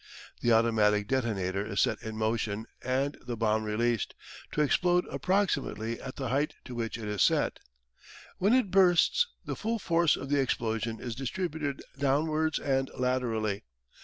The 0.41 0.51
automatic 0.51 1.07
detonator 1.07 1.63
is 1.63 1.79
set 1.81 2.01
in 2.01 2.17
motion 2.17 2.65
and 2.81 3.15
the 3.21 3.37
bomb 3.37 3.63
released 3.65 4.15
to 4.51 4.61
explode 4.61 5.05
approximately 5.11 6.01
at 6.01 6.15
the 6.15 6.29
height 6.29 6.55
to 6.65 6.73
which 6.73 6.97
it 6.97 7.07
is 7.07 7.21
set. 7.21 7.59
When 8.39 8.53
it 8.55 8.71
bursts 8.71 9.27
the 9.45 9.55
full 9.55 9.77
force 9.77 10.15
of 10.15 10.29
the 10.29 10.39
explosion 10.41 10.99
is 10.99 11.13
distributed 11.13 11.83
downwards 11.99 12.57
and 12.57 12.89
laterally. 12.97 13.61